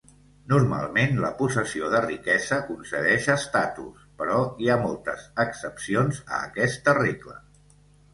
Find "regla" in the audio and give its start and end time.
7.01-7.37